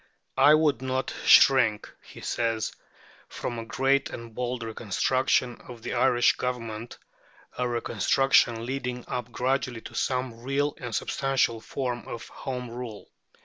[0.39, 2.71] "I would not shrink," he says,
[3.29, 6.97] "from a great and bold reconstruction of the Irish Government,"
[7.55, 13.11] a reconstruction leading up gradually to some real and substantial form of Home Rule.